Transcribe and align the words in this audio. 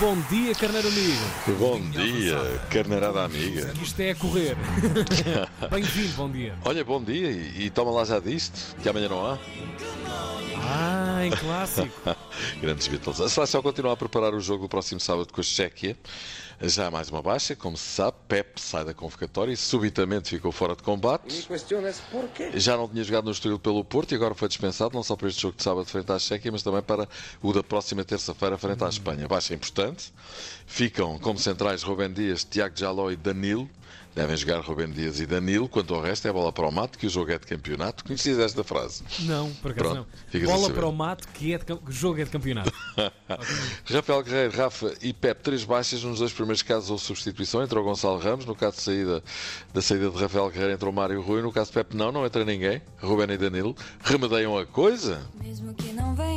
Bom 0.00 0.16
dia, 0.28 0.52
carneiro 0.56 0.88
amigo. 0.88 1.22
Bom 1.56 1.80
dia, 1.90 2.36
carneirada 2.68 3.24
amiga. 3.24 3.72
Isto 3.80 4.00
é 4.00 4.10
a 4.10 4.14
correr. 4.16 4.56
Bem-vindo, 5.70 6.12
bom 6.16 6.28
dia. 6.28 6.54
Olha, 6.64 6.84
bom 6.84 7.00
dia 7.00 7.30
e, 7.30 7.66
e 7.66 7.70
toma 7.70 7.92
lá 7.92 8.04
já 8.04 8.18
disto, 8.18 8.74
que 8.82 8.88
amanhã 8.88 9.08
não 9.08 9.24
há. 9.24 9.38
Ah, 10.56 11.03
em 11.24 11.30
clássico. 11.30 12.16
Grandes 12.60 12.86
Beatles. 12.86 13.20
A 13.20 13.28
seleção 13.28 13.62
continua 13.62 13.92
a 13.92 13.96
preparar 13.96 14.34
o 14.34 14.40
jogo 14.40 14.64
do 14.64 14.68
próximo 14.68 15.00
sábado 15.00 15.32
com 15.32 15.40
a 15.40 15.44
Chequia. 15.44 15.96
Já 16.60 16.86
há 16.86 16.90
mais 16.90 17.10
uma 17.10 17.20
baixa, 17.20 17.56
como 17.56 17.76
se 17.76 17.84
sabe, 17.84 18.16
Pep 18.28 18.60
sai 18.60 18.84
da 18.84 18.94
convocatória 18.94 19.52
e 19.52 19.56
subitamente 19.56 20.30
ficou 20.30 20.52
fora 20.52 20.76
de 20.76 20.82
combate. 20.82 21.34
Porquê. 22.10 22.52
Já 22.54 22.76
não 22.76 22.88
tinha 22.88 23.02
jogado 23.02 23.24
no 23.24 23.32
Estoril 23.32 23.58
pelo 23.58 23.84
Porto 23.84 24.12
e 24.12 24.14
agora 24.14 24.34
foi 24.34 24.48
dispensado, 24.48 24.94
não 24.94 25.02
só 25.02 25.16
para 25.16 25.28
este 25.28 25.42
jogo 25.42 25.56
de 25.56 25.62
sábado 25.62 25.86
frente 25.86 26.12
à 26.12 26.18
Chequia, 26.18 26.52
mas 26.52 26.62
também 26.62 26.80
para 26.82 27.08
o 27.42 27.52
da 27.52 27.62
próxima 27.62 28.04
terça-feira 28.04 28.56
frente 28.56 28.84
à 28.84 28.88
Espanha. 28.88 29.26
Baixa 29.26 29.52
importante. 29.52 30.12
Ficam 30.66 31.18
como 31.18 31.38
centrais 31.38 31.82
Rubem 31.82 32.12
Dias, 32.12 32.44
Tiago 32.44 32.76
Jaló 32.78 33.10
e 33.10 33.16
Danilo. 33.16 33.68
Devem 34.14 34.36
jogar 34.36 34.60
Rubem 34.60 34.88
Dias 34.90 35.18
e 35.18 35.26
Danilo. 35.26 35.68
Quanto 35.68 35.92
ao 35.92 36.00
resto, 36.00 36.28
é 36.28 36.32
bola 36.32 36.52
para 36.52 36.68
o 36.68 36.70
mato, 36.70 36.96
que 36.96 37.06
o 37.06 37.10
jogo 37.10 37.32
é 37.32 37.38
de 37.38 37.46
campeonato. 37.46 38.04
Conheces 38.04 38.38
esta 38.38 38.62
frase? 38.62 39.02
Não, 39.20 39.50
por 39.54 39.72
acaso 39.72 39.90
Pronto, 39.90 40.08
não. 40.32 40.44
Bola 40.46 40.70
para 40.70 40.86
o 40.86 40.92
mato, 40.92 41.26
que 41.34 41.52
é 41.52 41.58
de 41.58 41.64
cam- 41.64 41.80
jogo 41.88 42.20
é 42.20 42.24
de 42.24 42.30
campeonato. 42.30 42.72
Rafael 43.90 44.22
Guerreiro, 44.22 44.56
Rafa 44.56 44.94
e 45.02 45.12
Pep, 45.12 45.42
três 45.42 45.64
baixas. 45.64 46.02
Nos 46.04 46.20
dois 46.20 46.32
primeiros 46.32 46.62
casos 46.62 46.90
houve 46.90 47.02
substituição. 47.02 47.62
Entrou 47.62 47.82
Gonçalo 47.84 48.18
Ramos. 48.18 48.44
No 48.46 48.54
caso 48.54 48.76
de 48.76 48.82
saída, 48.82 49.24
da 49.72 49.82
saída 49.82 50.08
de 50.10 50.16
Rafael 50.16 50.48
Guerreiro 50.50 50.74
entrou 50.74 50.92
Mário 50.92 51.20
Rui. 51.20 51.42
No 51.42 51.50
caso 51.52 51.70
de 51.70 51.74
Pep, 51.74 51.96
não, 51.96 52.12
não 52.12 52.24
entra 52.24 52.44
ninguém. 52.44 52.80
Rubén 53.00 53.30
e 53.32 53.36
Danilo. 53.36 53.74
Remedeiam 54.02 54.56
a 54.56 54.64
coisa 54.64 55.28
Mesmo 55.42 55.74
que 55.74 55.92
não 55.92 56.14
venha. 56.14 56.33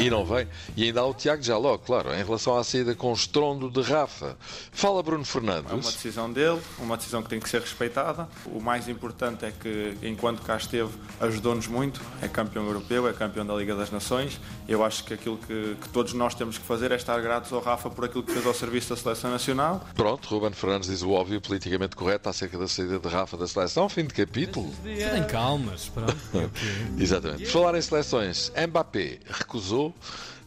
E 0.00 0.10
não 0.10 0.24
vem. 0.24 0.46
E 0.76 0.84
ainda 0.84 1.00
há 1.00 1.06
o 1.06 1.14
Tiago 1.14 1.42
Jaló, 1.42 1.76
claro, 1.78 2.12
em 2.14 2.24
relação 2.24 2.56
à 2.56 2.64
saída 2.64 2.94
com 2.94 3.12
estrondo 3.12 3.70
de 3.70 3.80
Rafa. 3.80 4.36
Fala 4.72 5.02
Bruno 5.02 5.18
É 5.18 5.20
uma 5.20 5.24
Fernandes. 5.26 5.92
decisão 5.94 6.32
dele, 6.32 6.60
uma 6.78 6.96
decisão 6.96 7.22
que 7.22 7.28
tem 7.28 7.40
que 7.40 7.48
ser 7.48 7.60
respeitada. 7.60 8.28
O 8.46 8.60
mais 8.60 8.88
importante 8.88 9.44
é 9.44 9.52
que, 9.52 9.96
enquanto 10.02 10.42
cá 10.42 10.56
esteve, 10.56 10.90
ajudou-nos 11.20 11.66
muito. 11.66 12.00
É 12.22 12.28
campeão 12.28 12.66
europeu, 12.66 13.08
é 13.08 13.12
campeão 13.12 13.44
da 13.46 13.54
Liga 13.54 13.74
das 13.74 13.90
Nações. 13.90 14.40
Eu 14.68 14.84
acho 14.84 15.04
que 15.04 15.14
aquilo 15.14 15.36
que, 15.38 15.76
que 15.80 15.88
todos 15.90 16.12
nós 16.12 16.34
temos 16.34 16.58
que 16.58 16.64
fazer 16.64 16.92
é 16.92 16.96
estar 16.96 17.20
gratos 17.20 17.52
ao 17.52 17.60
Rafa 17.60 17.90
por 17.90 18.04
aquilo 18.04 18.22
que 18.22 18.32
fez 18.32 18.46
ao 18.46 18.54
serviço 18.54 18.90
da 18.90 18.96
Seleção 18.96 19.30
Nacional. 19.30 19.84
Pronto, 19.94 20.28
Ruben 20.28 20.52
Fernandes 20.52 20.88
diz 20.88 21.02
o 21.02 21.10
óbvio 21.10 21.40
politicamente 21.40 21.96
correto 21.96 22.28
acerca 22.28 22.58
da 22.58 22.68
saída 22.68 22.98
de 22.98 23.08
Rafa 23.08 23.36
da 23.36 23.46
seleção. 23.46 23.88
Fim 23.88 24.04
de 24.04 24.14
capítulo. 24.14 24.70
Tem 24.84 25.24
calmas, 25.26 25.88
pronto. 25.88 26.16
Exatamente. 26.98 27.44
Por 27.44 27.50
falar 27.52 27.76
em 27.76 27.82
seleções, 27.82 28.52
Mbappé 28.68 29.18
recusou 29.28 29.87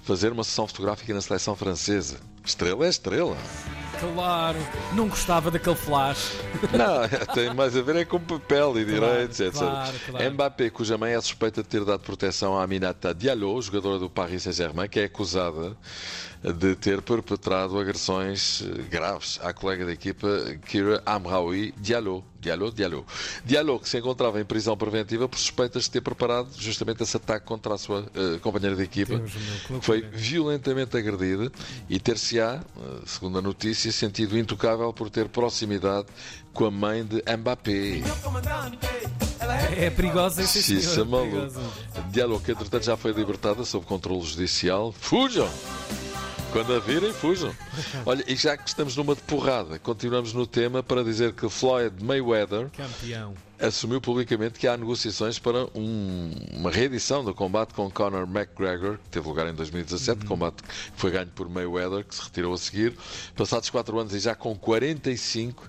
fazer 0.04 0.32
uma 0.32 0.44
sessão 0.44 0.68
fotográfica 0.68 1.14
na 1.14 1.22
seleção 1.22 1.56
francesa. 1.56 2.18
Estrela 2.44 2.86
é 2.86 2.90
estrela. 2.90 3.38
Claro, 4.00 4.58
não 4.94 5.08
gostava 5.08 5.52
daquele 5.52 5.76
flash. 5.76 6.32
Não, 6.74 7.36
tem 7.36 7.54
mais 7.54 7.78
a 7.78 7.84
ver 7.84 7.98
é 7.98 8.06
com 8.06 8.20
papel 8.20 8.80
e 8.80 8.86
direitos, 8.86 9.40
etc. 9.40 9.60
claro, 9.60 9.94
claro. 10.08 10.32
Mbappé, 10.32 10.70
cuja 10.72 10.98
mãe 10.98 11.14
é 11.14 11.22
suspeita 11.22 11.62
de 11.62 11.70
ter 11.70 11.86
dado 11.86 12.00
proteção 12.00 12.58
à 12.58 12.64
Aminata 12.64 13.14
Diallo, 13.14 13.62
jogadora 13.62 14.00
do 14.00 14.10
Paris 14.10 14.42
Saint-Germain, 14.42 14.90
que 14.90 15.02
é 15.02 15.04
acusada 15.04 15.78
de 16.44 16.76
ter 16.76 17.02
perpetrado 17.02 17.80
agressões 17.80 18.64
eh, 18.64 18.82
graves 18.90 19.40
à 19.44 19.54
colega 19.54 19.86
da 19.86 19.92
equipa 19.92 20.28
Kira 20.66 21.02
Amraoui 21.06 21.74
Diallo. 21.78 22.24
Diallo, 22.40 22.72
Diallo. 22.72 23.06
Diallo, 23.46 23.80
que 23.80 23.88
se 23.88 24.00
encontrava 24.00 24.42
em 24.42 24.46
prisão 24.46 24.76
preventiva 24.76 25.30
por 25.30 25.38
suspeitas 25.38 25.84
de 25.84 25.92
ter 25.92 26.02
preparado 26.02 26.50
justamente 26.58 27.04
esse 27.04 27.16
ataque 27.16 27.46
contra 27.46 27.76
a 27.76 27.78
sua 27.78 28.08
eh, 28.16 28.40
companheira 28.40 28.76
de 28.76 28.82
equipa, 28.82 29.20
Deus 29.20 29.32
foi 29.82 30.02
violentamente 30.02 30.98
agredida 30.98 31.52
e 31.88 32.00
ter-se-á, 32.00 32.56
eh, 32.56 33.02
segundo 33.06 33.38
a 33.38 33.42
notícia, 33.44 33.92
sentido 33.92 34.36
intocável 34.36 34.92
por 34.92 35.12
ter 35.12 35.30
proximidade 35.30 36.08
com 36.52 36.66
a 36.66 36.72
mãe 36.72 37.06
de 37.06 37.22
Mbappé. 37.38 38.02
É 39.78 39.90
perigosa 39.92 40.42
esse 40.42 40.60
isso 40.60 40.74
é 40.74 40.94
senhor. 40.94 41.08
maluco. 41.08 41.62
Diallo, 42.10 42.40
que 42.40 42.52
entretanto 42.52 42.84
já 42.86 42.98
foi 42.98 43.12
libertada 43.12 43.64
sob 43.64 43.86
controle 43.86 44.24
judicial. 44.24 44.92
Fujam! 44.92 45.48
Quando 46.52 46.74
a 46.74 46.80
virem, 46.80 47.14
fujam. 47.14 47.56
Olha, 48.06 48.24
e 48.28 48.36
já 48.36 48.58
que 48.58 48.68
estamos 48.68 48.96
numa 48.98 49.16
de 49.16 49.22
porrada, 49.22 49.80
continuamos 49.80 50.34
no 50.34 50.46
tema 50.46 50.84
para 50.84 51.02
dizer 51.04 51.32
que 51.34 51.48
Floyd 51.50 52.04
Mayweather 52.04 52.70
Campeão. 52.76 53.34
assumiu 53.58 54.02
publicamente 54.02 54.60
que 54.60 54.68
há 54.68 54.76
negociações 54.76 55.40
para 55.40 55.66
um- 55.74 56.32
uma 56.54 56.70
reedição 56.70 57.24
do 57.24 57.34
combate 57.34 57.74
com 57.74 57.90
Conor 57.90 58.28
McGregor, 58.28 58.98
que 58.98 59.10
teve 59.10 59.28
lugar 59.30 59.48
em 59.48 59.54
2017, 59.54 60.26
combate 60.26 60.62
que 60.64 60.70
foi 60.96 61.12
ganho 61.12 61.28
por 61.34 61.48
Mayweather, 61.50 62.04
que 62.04 62.14
se 62.14 62.22
retirou 62.22 62.54
a 62.54 62.58
seguir. 62.58 62.98
Passados 63.34 63.70
4 63.70 63.98
anos 63.98 64.14
e 64.14 64.20
já 64.20 64.36
com 64.36 64.54
45, 64.54 65.66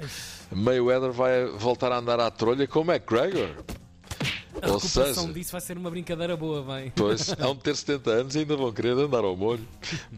Mayweather 0.51 1.13
vai 1.13 1.47
voltar 1.47 1.93
a 1.93 1.99
andar 1.99 2.19
à 2.19 2.29
trolha 2.31 2.67
com 2.67 2.81
McGregor. 2.81 3.51
A 4.73 4.83
recuperação 4.83 5.23
seja, 5.23 5.35
disso 5.35 5.53
vai 5.53 5.61
ser 5.61 5.77
uma 5.77 5.91
brincadeira 5.91 6.37
boa, 6.37 6.63
bem. 6.63 6.93
Pois, 6.95 7.35
hão 7.39 7.55
de 7.57 7.61
ter 7.61 7.77
70 7.77 8.11
anos 8.11 8.35
e 8.35 8.41
ainda 8.41 8.57
vão 8.57 8.73
querer 8.73 8.93
andar 8.93 9.25
ao 9.25 9.37
molho. 9.37 9.67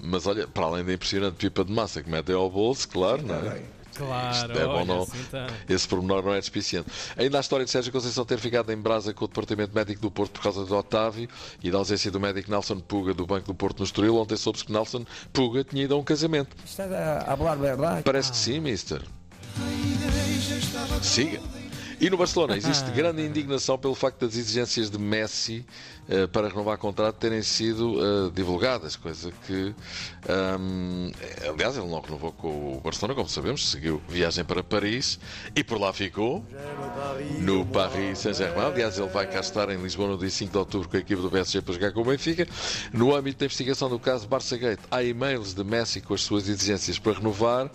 Mas 0.03 0.27
olha, 0.27 0.47
para 0.47 0.67
além 0.67 0.85
da 0.85 0.93
impressionante 0.93 1.37
pipa 1.37 1.65
de 1.65 1.73
massa 1.73 2.03
que 2.03 2.11
metem 2.11 2.35
ao 2.35 2.51
bolso, 2.51 2.89
claro, 2.89 3.23
não 3.23 3.35
é? 3.35 3.63
Claro, 3.95 4.37
Isto 4.37 4.59
é 4.59 4.65
bom, 4.67 4.73
olha, 4.73 4.85
não? 4.85 5.03
assim 5.03 5.25
tá. 5.31 5.47
Esse 5.69 5.87
pormenor 5.87 6.25
não 6.25 6.35
é 6.35 6.41
despiciente. 6.41 6.91
Ainda 7.17 7.39
a 7.39 7.41
história 7.41 7.65
de 7.65 7.71
Sérgio 7.71 7.93
Conceição 7.93 8.25
ter 8.25 8.39
ficado 8.39 8.73
em 8.73 8.77
brasa 8.77 9.15
com 9.15 9.25
o 9.25 9.29
Departamento 9.29 9.75
Médico 9.75 10.01
do 10.01 10.11
Porto 10.11 10.33
por 10.33 10.43
causa 10.43 10.65
do 10.65 10.77
Otávio 10.77 11.29
e 11.63 11.71
da 11.71 11.79
ausência 11.79 12.11
do 12.11 12.19
médico 12.19 12.51
Nelson 12.51 12.81
Puga 12.81 13.15
do 13.15 13.25
Banco 13.25 13.47
do 13.47 13.55
Porto 13.55 13.79
no 13.79 13.85
Estoril. 13.85 14.17
Ontem 14.17 14.37
soube-se 14.37 14.65
que 14.65 14.73
Nelson 14.73 15.05
Puga 15.33 15.63
tinha 15.63 15.85
ido 15.85 15.95
a 15.95 15.99
um 15.99 16.03
casamento. 16.03 16.57
Está 16.65 17.25
a 17.27 17.37
falar 17.37 17.55
verdade? 17.55 18.03
Parece 18.03 18.33
que 18.33 18.37
sim, 18.37 18.59
mister. 18.59 19.01
Siga. 21.01 21.41
E 22.01 22.11
no 22.11 22.17
Barcelona 22.17 22.57
existe 22.57 22.91
grande 22.91 23.23
indignação 23.23 23.79
pelo 23.79 23.95
facto 23.95 24.27
das 24.27 24.37
exigências 24.37 24.91
de 24.91 24.99
Messi 24.99 25.65
eh, 26.07 26.27
para 26.27 26.49
renovar 26.49 26.77
contrato 26.77 27.17
terem 27.17 27.41
sido 27.43 27.97
eh, 27.99 28.31
divulgadas, 28.35 28.95
coisa 28.95 29.33
que, 29.47 29.75
ahm, 30.29 31.11
eh, 31.19 31.49
aliás, 31.49 31.79
ele 31.79 31.87
não 31.87 31.99
renovou 32.01 32.31
com 32.33 32.77
o 32.77 32.81
Barcelona, 32.83 33.15
como 33.15 33.29
sabemos, 33.29 33.71
seguiu 33.71 34.03
viagem 34.07 34.45
para 34.45 34.63
Paris 34.63 35.19
e 35.57 35.65
por 35.65 35.81
lá 35.81 35.95
ficou, 35.95 36.45
no 37.39 37.65
Paris 37.65 38.19
Saint-Germain. 38.19 38.67
Aliás, 38.67 38.99
ele 38.99 39.09
vai 39.09 39.27
cá 39.27 39.41
estar 39.41 39.71
em 39.71 39.81
Lisboa 39.81 40.11
no 40.11 40.19
dia 40.19 40.29
5 40.29 40.53
de 40.53 40.59
outubro 40.59 40.89
com 40.91 40.97
a 40.97 41.01
equipe 41.01 41.23
do 41.23 41.31
PSG 41.31 41.63
para 41.63 41.73
jogar 41.75 41.93
com 41.93 42.03
o 42.03 42.05
Benfica. 42.05 42.47
No 42.93 43.15
âmbito 43.15 43.39
da 43.39 43.47
investigação 43.47 43.89
do 43.89 43.99
caso 43.99 44.29
Barça 44.29 44.59
Gate, 44.59 44.81
há 44.91 45.03
e-mails 45.03 45.55
de 45.55 45.65
Messi 45.65 46.03
com 46.03 46.13
as 46.13 46.21
suas 46.21 46.49
exigências 46.49 46.99
para 46.99 47.15
renovar. 47.15 47.71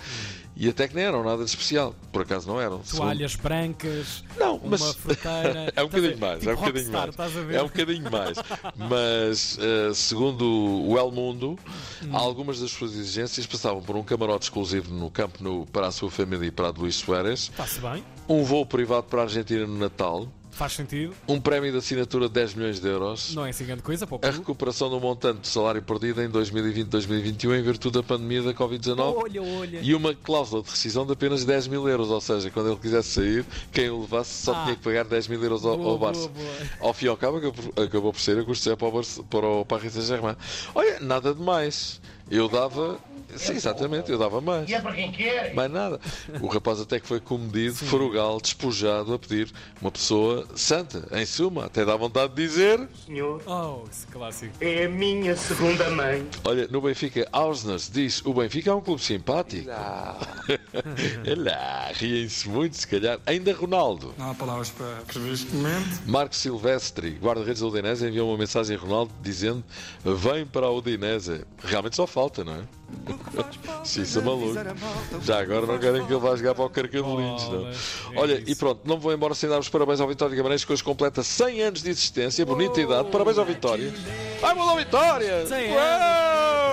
E 0.61 0.67
até 0.67 0.89
que 0.89 0.93
nem 0.95 1.05
eram 1.05 1.23
nada 1.23 1.37
de 1.45 1.49
especial. 1.49 1.95
Por 2.11 2.23
acaso 2.23 2.45
não 2.45 2.59
eram. 2.59 2.83
Segundo- 2.83 3.05
Toalhas 3.05 3.35
brancas, 3.35 4.25
Não, 4.37 4.57
uma 4.57 4.71
mas- 4.77 4.93
fruteira. 4.95 5.71
É 5.73 5.81
um 5.81 5.85
bocadinho 5.87 6.17
mais, 6.19 6.39
Tipo 6.39 6.51
é 6.51 6.53
um 6.53 6.57
bocadinho 6.57 6.91
rockstar, 6.91 6.99
mais. 7.01 7.09
Estás 7.11 7.37
a 7.37 7.41
ver? 7.41 7.55
É 7.55 7.61
um 7.63 7.67
bocadinho 7.67 8.11
mais. 8.11 8.37
Mas, 8.75 9.57
eh, 9.61 9.93
segundo 9.93 10.43
o 10.85 10.97
El 10.97 11.11
Mundo, 11.11 11.57
Hum. 12.03 12.09
algumas 12.15 12.59
das 12.59 12.71
suas 12.71 12.91
exigências 12.93 13.45
passavam 13.45 13.81
por 13.81 13.95
um 13.95 14.03
camarote 14.03 14.43
exclusivo 14.47 14.93
no 14.93 15.09
campo 15.09 15.41
nou 15.41 15.65
para 15.65 15.87
a 15.87 15.91
sua 15.91 16.11
família 16.11 16.47
e 16.47 16.51
para 16.51 16.67
a 16.69 16.71
de 16.73 16.79
Luís 16.81 16.95
Soares, 16.95 17.43
Está-se 17.49 17.79
bem, 17.79 18.03
um 18.27 18.43
voo 18.43 18.65
privado 18.65 19.03
para 19.03 19.21
a 19.21 19.23
Argentina 19.23 19.65
no 19.65 19.77
Natal, 19.77 20.27
faz 20.59 20.73
sentido. 20.73 21.13
um 21.27 21.39
prémio 21.39 21.71
de 21.71 21.77
assinatura 21.77 22.27
de 22.27 22.33
10 22.33 22.53
milhões 22.53 22.79
de 22.79 22.87
euros, 22.87 23.33
Não 23.33 23.45
é 23.45 23.49
assim 23.49 23.65
grande 23.65 23.81
coisa 23.81 24.05
para 24.05 24.15
o 24.15 24.19
a 24.21 24.29
recuperação 24.31 24.89
do 24.89 24.99
montante 24.99 25.39
de 25.41 25.47
salário 25.47 25.81
perdido 25.81 26.21
em 26.21 26.29
2020-2021 26.29 27.59
em 27.59 27.61
virtude 27.63 27.93
da 27.97 28.03
pandemia 28.03 28.41
da 28.43 28.53
Covid-19 28.53 28.99
Olha, 29.15 29.41
olha. 29.41 29.79
e 29.81 29.95
uma 29.95 30.13
cláusula 30.13 30.61
de 30.61 30.69
rescisão 30.69 31.05
de 31.05 31.13
apenas 31.13 31.45
10 31.45 31.67
mil 31.67 31.87
euros, 31.87 32.09
ou 32.09 32.21
seja, 32.21 32.49
quando 32.51 32.67
ele 32.69 32.79
quisesse 32.79 33.09
sair, 33.09 33.45
quem 33.71 33.89
o 33.89 34.01
levasse 34.01 34.43
só 34.43 34.53
Ah. 34.53 34.63
tinha 34.65 34.75
que 34.75 34.83
pagar 34.83 35.05
10 35.05 35.27
mil 35.27 35.41
euros 35.41 35.65
ao, 35.65 35.77
Boa, 35.77 35.91
ao 35.91 35.97
Barça. 35.97 36.27
boa, 36.27 36.45
boa. 36.45 36.69
Ao 36.81 36.93
fim 36.93 37.05
e 37.05 37.07
ao 37.09 37.17
cabo, 37.17 37.37
acabou, 37.37 38.11
por 38.13 38.19
ser 38.19 38.37
a 38.37 38.43
custo 38.43 38.75
para 38.77 38.87
o, 38.87 38.91
Barça, 38.91 39.23
para 39.23 39.47
o 39.47 39.65
Paris 39.65 39.93
Saint-Germain. 39.93 40.35
Olha, 40.75 40.99
nada 40.99 41.33
de 41.33 41.41
mais. 41.41 42.01
Eu 42.29 42.47
dava. 42.47 42.97
Sim, 43.35 43.53
exatamente, 43.53 44.11
eu 44.11 44.17
dava 44.17 44.41
mais. 44.41 44.67
E 44.67 44.73
é 44.73 44.81
para 44.81 44.91
quem 44.93 45.11
quer. 45.11 45.53
Mais 45.53 45.69
nada. 45.71 45.99
O 46.41 46.47
rapaz 46.47 46.81
até 46.81 46.99
que 46.99 47.07
foi 47.07 47.19
comedido, 47.19 47.75
frugal, 47.75 48.41
despojado 48.41 49.13
a 49.13 49.19
pedir 49.19 49.51
uma 49.79 49.91
pessoa 49.91 50.47
santa. 50.55 51.07
Em 51.11 51.25
suma, 51.27 51.65
até 51.65 51.85
dá 51.85 51.95
vontade 51.95 52.33
de 52.33 52.41
dizer. 52.41 52.87
Senhor, 53.05 53.39
Oh, 53.45 53.87
esse 53.87 54.07
clássico. 54.07 54.51
é 54.59 54.85
a 54.85 54.89
minha 54.89 55.35
segunda 55.35 55.89
mãe. 55.91 56.27
Olha, 56.43 56.67
no 56.69 56.81
Benfica, 56.81 57.27
Ausnes 57.31 57.87
diz: 57.93 58.25
o 58.25 58.33
Benfica 58.33 58.71
é 58.71 58.73
um 58.73 58.81
clube 58.81 59.01
simpático. 59.01 59.69
Olha, 61.29 61.91
riem-se 61.93 62.47
muito, 62.47 62.77
se 62.77 62.87
calhar. 62.87 63.19
Ainda 63.25 63.53
Ronaldo. 63.53 64.13
Não 64.17 64.31
há 64.31 64.35
palavras 64.35 64.69
para 64.69 65.01
prever 65.07 65.33
este 65.33 65.53
momento. 65.55 66.01
Marco 66.05 66.35
Silvestre, 66.35 67.17
guarda-redes 67.21 67.61
da 67.61 67.67
Udinese, 67.67 68.07
enviou 68.07 68.29
uma 68.29 68.37
mensagem 68.37 68.75
a 68.75 68.79
Ronaldo 68.79 69.11
dizendo: 69.21 69.63
Vem 70.03 70.45
para 70.45 70.67
a 70.67 70.71
Udinese. 70.71 71.45
Realmente 71.63 71.95
só 71.95 72.05
falta, 72.05 72.43
não 72.43 72.53
é? 72.53 72.61
Sim, 73.83 74.01
isso 74.01 74.19
é 74.19 74.21
maluco. 74.21 74.55
Já 75.23 75.41
agora 75.41 75.65
não 75.65 75.77
querem 75.77 76.05
que 76.05 76.11
ele 76.11 76.19
vá 76.19 76.35
jogar 76.35 76.55
para 76.55 76.65
o 76.65 76.69
Carcavelinhos, 76.69 77.43
não? 77.43 77.49
Bolas, 77.59 77.77
é 78.13 78.19
Olha, 78.19 78.43
e 78.45 78.55
pronto, 78.55 78.81
não 78.85 78.99
vou 78.99 79.13
embora 79.13 79.33
sem 79.35 79.49
dar 79.49 79.59
os 79.59 79.69
parabéns 79.69 79.99
ao 79.99 80.07
Vitória 80.07 80.31
de 80.31 80.35
Guimarães, 80.37 80.65
que 80.65 80.73
hoje 80.73 80.83
completa 80.83 81.23
100 81.23 81.61
anos 81.61 81.83
de 81.83 81.89
existência, 81.89 82.45
bonita 82.45 82.81
idade. 82.81 83.09
Parabéns 83.09 83.37
ao 83.37 83.45
Vitória. 83.45 83.93
Vai, 84.41 84.53
mudou 84.53 84.75
Vitória! 84.75 85.45
100 85.45 85.75
anos. 85.75 86.28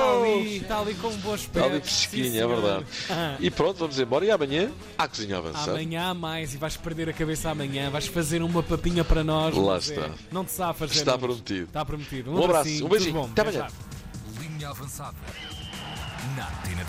Ali, 0.06 0.56
está 0.58 0.78
ali 0.80 0.94
com 0.94 1.08
um 1.08 1.16
bom 1.18 1.34
aspecto. 1.34 1.58
Está 1.58 1.64
ali 1.66 1.74
Sim, 1.76 1.80
fresquinha, 2.08 2.42
é 2.42 2.46
verdade. 2.46 2.86
E 3.40 3.50
pronto, 3.50 3.78
vamos 3.78 3.98
embora. 3.98 4.24
E 4.24 4.30
amanhã, 4.30 4.70
há 4.96 5.08
cozinha 5.08 5.38
avançada. 5.38 5.72
Amanhã 5.72 6.10
há 6.10 6.14
mais 6.14 6.54
e 6.54 6.56
vais 6.56 6.76
perder 6.76 7.08
a 7.08 7.12
cabeça 7.12 7.50
amanhã. 7.50 7.90
Vais 7.90 8.06
fazer 8.06 8.42
uma 8.42 8.62
papinha 8.62 9.04
para 9.04 9.22
nós. 9.24 9.54
Lá 9.56 9.78
está. 9.78 10.10
Não 10.30 10.44
te 10.44 10.52
safas, 10.52 10.90
Está 10.92 11.12
Nunes. 11.12 11.24
prometido. 11.26 11.64
Está 11.66 11.84
prometido. 11.84 12.30
Um 12.32 12.44
abraço, 12.44 12.50
abracinho, 12.60 12.86
um 12.86 12.88
beijinho. 12.88 13.12
bom. 13.14 13.24
Até 13.32 13.42
amanhã. 13.42 13.66
Linha 14.40 14.68
avançada. 14.70 15.16
Na 16.36 16.44
Tina 16.68 16.84
3. 16.84 16.88